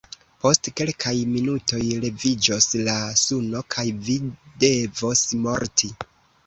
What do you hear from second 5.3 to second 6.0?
morti!